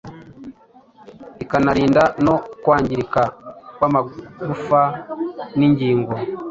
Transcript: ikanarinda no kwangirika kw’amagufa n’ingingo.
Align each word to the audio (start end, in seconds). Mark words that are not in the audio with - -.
ikanarinda 1.43 2.03
no 2.25 2.35
kwangirika 2.63 3.21
kw’amagufa 3.75 4.81
n’ingingo. 5.57 6.11